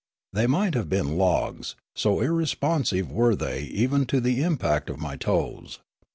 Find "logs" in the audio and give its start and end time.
1.19-1.75